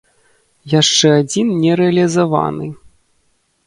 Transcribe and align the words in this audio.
Яшчэ 0.79 1.07
адзін 1.21 1.47
не 1.61 1.79
рэалізаваны. 1.83 2.67